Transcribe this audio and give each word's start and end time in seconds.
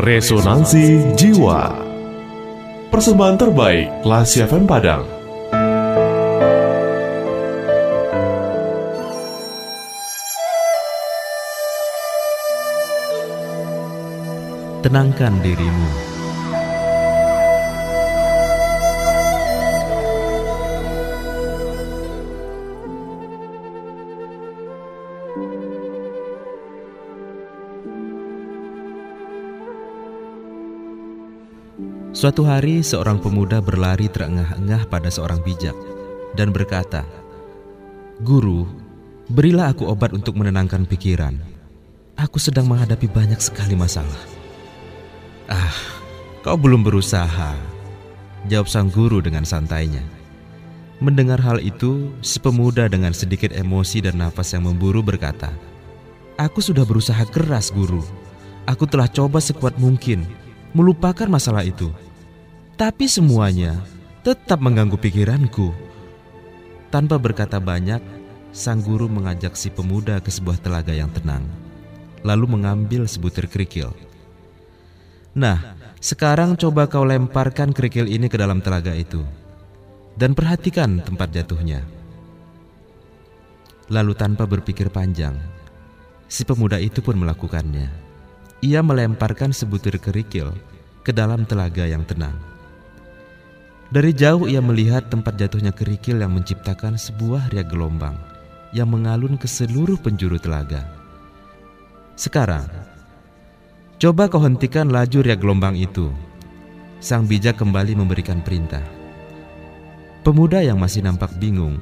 Resonansi 0.00 1.12
Jiwa. 1.12 1.76
Persembahan 2.88 3.36
terbaik 3.36 4.00
Lasi 4.00 4.40
FM 4.40 4.64
Padang. 4.64 5.04
Tenangkan 14.80 15.36
dirimu 15.44 16.10
Suatu 32.10 32.42
hari 32.42 32.82
seorang 32.82 33.22
pemuda 33.22 33.62
berlari 33.62 34.10
terengah-engah 34.10 34.90
pada 34.90 35.06
seorang 35.06 35.38
bijak 35.46 35.78
dan 36.34 36.50
berkata, 36.50 37.06
Guru, 38.20 38.66
berilah 39.30 39.70
aku 39.70 39.86
obat 39.86 40.10
untuk 40.10 40.34
menenangkan 40.34 40.84
pikiran. 40.90 41.38
Aku 42.18 42.42
sedang 42.42 42.66
menghadapi 42.66 43.06
banyak 43.06 43.38
sekali 43.38 43.78
masalah. 43.78 44.20
Ah, 45.46 45.72
kau 46.42 46.58
belum 46.58 46.82
berusaha, 46.82 47.54
jawab 48.50 48.66
sang 48.66 48.90
guru 48.90 49.22
dengan 49.22 49.46
santainya. 49.46 50.02
Mendengar 51.00 51.40
hal 51.40 51.62
itu, 51.64 52.12
si 52.20 52.36
pemuda 52.42 52.90
dengan 52.90 53.16
sedikit 53.16 53.54
emosi 53.54 54.04
dan 54.04 54.20
nafas 54.20 54.52
yang 54.52 54.68
memburu 54.68 55.00
berkata, 55.00 55.48
Aku 56.36 56.60
sudah 56.60 56.84
berusaha 56.84 57.24
keras 57.30 57.72
guru. 57.72 58.04
Aku 58.68 58.84
telah 58.84 59.08
coba 59.08 59.40
sekuat 59.40 59.80
mungkin 59.80 60.28
melupakan 60.72 61.26
masalah 61.26 61.66
itu. 61.66 61.90
Tapi 62.78 63.10
semuanya 63.10 63.82
tetap 64.24 64.60
mengganggu 64.60 64.96
pikiranku. 64.96 65.72
Tanpa 66.90 67.16
berkata 67.20 67.62
banyak, 67.62 68.00
sang 68.50 68.82
guru 68.82 69.06
mengajak 69.06 69.54
si 69.54 69.70
pemuda 69.70 70.18
ke 70.18 70.28
sebuah 70.28 70.58
telaga 70.58 70.90
yang 70.90 71.10
tenang, 71.14 71.46
lalu 72.26 72.58
mengambil 72.58 73.06
sebutir 73.06 73.46
kerikil. 73.46 73.94
Nah, 75.38 75.78
sekarang 76.02 76.58
coba 76.58 76.90
kau 76.90 77.06
lemparkan 77.06 77.70
kerikil 77.70 78.10
ini 78.10 78.26
ke 78.26 78.34
dalam 78.34 78.58
telaga 78.58 78.90
itu, 78.96 79.22
dan 80.18 80.34
perhatikan 80.34 80.98
tempat 80.98 81.30
jatuhnya. 81.30 81.86
Lalu 83.86 84.12
tanpa 84.18 84.46
berpikir 84.50 84.90
panjang, 84.90 85.38
si 86.26 86.42
pemuda 86.42 86.82
itu 86.82 86.98
pun 86.98 87.14
melakukannya. 87.14 88.09
Ia 88.60 88.84
melemparkan 88.84 89.56
sebutir 89.56 89.96
kerikil 89.96 90.52
ke 91.00 91.16
dalam 91.16 91.48
telaga 91.48 91.88
yang 91.88 92.04
tenang. 92.04 92.36
Dari 93.88 94.12
jauh 94.12 94.44
ia 94.46 94.60
melihat 94.60 95.08
tempat 95.08 95.40
jatuhnya 95.40 95.72
kerikil 95.72 96.20
yang 96.20 96.36
menciptakan 96.36 97.00
sebuah 97.00 97.48
riak 97.50 97.72
gelombang 97.72 98.14
yang 98.76 98.92
mengalun 98.92 99.40
ke 99.40 99.48
seluruh 99.48 99.96
penjuru 99.96 100.36
telaga. 100.36 100.86
Sekarang, 102.20 102.68
coba 103.96 104.28
kau 104.28 104.44
hentikan 104.44 104.92
laju 104.92 105.18
riak 105.24 105.40
gelombang 105.40 105.74
itu. 105.74 106.12
Sang 107.00 107.24
bijak 107.24 107.56
kembali 107.56 107.96
memberikan 107.96 108.44
perintah. 108.44 108.84
Pemuda 110.20 110.60
yang 110.60 110.76
masih 110.76 111.00
nampak 111.00 111.32
bingung 111.40 111.80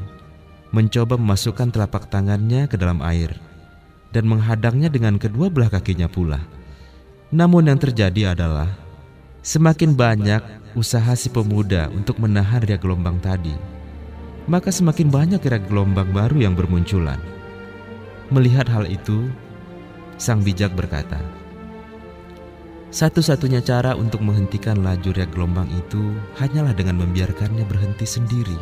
mencoba 0.71 1.19
memasukkan 1.19 1.75
telapak 1.75 2.07
tangannya 2.07 2.71
ke 2.71 2.79
dalam 2.79 3.03
air 3.03 3.35
dan 4.15 4.31
menghadangnya 4.31 4.89
dengan 4.89 5.19
kedua 5.19 5.51
belah 5.51 5.69
kakinya 5.69 6.07
pula. 6.07 6.58
Namun 7.29 7.69
yang 7.69 7.77
terjadi 7.77 8.33
adalah 8.33 8.73
semakin 9.45 9.93
banyak 9.93 10.41
usaha 10.73 11.13
si 11.13 11.29
pemuda 11.29 11.93
untuk 11.93 12.17
menahan 12.17 12.65
riak 12.65 12.81
gelombang 12.81 13.21
tadi, 13.21 13.53
maka 14.49 14.73
semakin 14.73 15.13
banyak 15.13 15.41
riak 15.45 15.69
gelombang 15.69 16.09
baru 16.09 16.49
yang 16.49 16.57
bermunculan. 16.57 17.21
Melihat 18.33 18.65
hal 18.73 18.89
itu, 18.89 19.29
sang 20.17 20.41
bijak 20.41 20.73
berkata, 20.73 21.21
"Satu-satunya 22.89 23.61
cara 23.61 23.93
untuk 23.93 24.25
menghentikan 24.25 24.81
laju 24.81 25.13
riak 25.13 25.29
gelombang 25.37 25.69
itu 25.77 26.17
hanyalah 26.41 26.73
dengan 26.73 27.05
membiarkannya 27.05 27.69
berhenti 27.69 28.09
sendiri. 28.09 28.57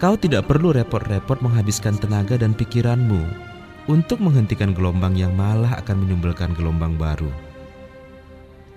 Kau 0.00 0.16
tidak 0.16 0.48
perlu 0.48 0.72
repot-repot 0.72 1.44
menghabiskan 1.44 2.00
tenaga 2.00 2.40
dan 2.40 2.56
pikiranmu 2.56 3.48
untuk 3.88 4.20
menghentikan 4.20 4.76
gelombang 4.76 5.16
yang 5.16 5.32
malah 5.32 5.80
akan 5.80 6.04
menimbulkan 6.04 6.52
gelombang 6.52 7.00
baru. 7.00 7.32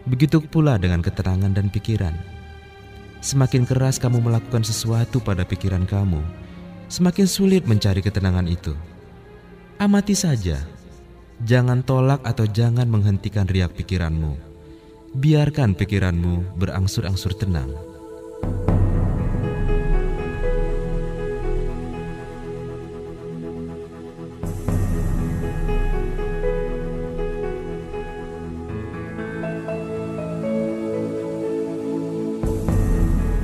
Begitu 0.08 0.42
pula 0.42 0.80
dengan 0.82 1.04
ketenangan 1.04 1.54
dan 1.54 1.68
pikiran. 1.70 2.16
Semakin 3.22 3.70
keras 3.70 4.02
kamu 4.02 4.18
melakukan 4.18 4.66
sesuatu 4.66 5.22
pada 5.22 5.46
pikiran 5.46 5.86
kamu, 5.86 6.24
semakin 6.90 7.28
sulit 7.30 7.70
mencari 7.70 8.02
ketenangan 8.02 8.50
itu. 8.50 8.74
Amati 9.78 10.18
saja, 10.18 10.58
jangan 11.46 11.86
tolak 11.86 12.26
atau 12.26 12.50
jangan 12.50 12.90
menghentikan 12.90 13.46
riak 13.46 13.78
pikiranmu. 13.78 14.34
Biarkan 15.12 15.78
pikiranmu 15.78 16.58
berangsur-angsur 16.58 17.38
tenang. 17.38 17.70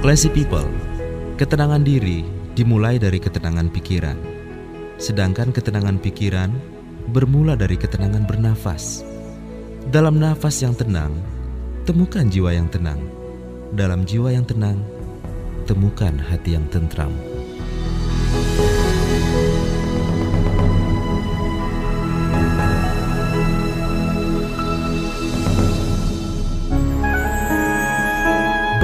Classy 0.07 0.31
people, 0.31 0.63
ketenangan 1.35 1.83
diri 1.83 2.23
dimulai 2.55 2.95
dari 2.95 3.19
ketenangan 3.19 3.67
pikiran. 3.67 4.15
Sedangkan 4.95 5.51
ketenangan 5.51 5.99
pikiran 5.99 6.47
bermula 7.11 7.59
dari 7.59 7.75
ketenangan 7.75 8.23
bernafas. 8.23 9.03
Dalam 9.91 10.15
nafas 10.15 10.63
yang 10.63 10.71
tenang, 10.79 11.11
temukan 11.83 12.23
jiwa 12.23 12.55
yang 12.55 12.71
tenang. 12.71 13.03
Dalam 13.75 14.07
jiwa 14.07 14.31
yang 14.31 14.47
tenang, 14.47 14.79
temukan 15.67 16.15
hati 16.15 16.55
yang 16.55 16.63
tentram. 16.71 17.11